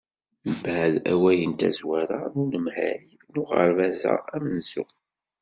[0.51, 3.01] Mbeɛd awal n tazwara n unemhal
[3.31, 4.85] n uɣerbaz-a amenzu.